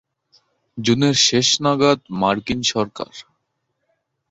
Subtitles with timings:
[0.77, 3.11] জুনের শেষ নাগাদ মার্কিন সরকার।